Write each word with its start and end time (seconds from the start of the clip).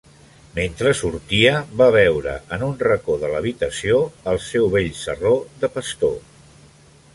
Mentre 0.53 0.93
sortia, 0.99 1.51
va 1.81 1.89
veure, 1.97 2.33
en 2.57 2.65
un 2.69 2.73
racó 2.87 3.19
de 3.25 3.31
l'habitació, 3.35 4.01
el 4.33 4.43
seu 4.49 4.73
vell 4.79 4.91
sarró 5.05 5.37
de 5.65 5.73
pastor. 5.79 6.19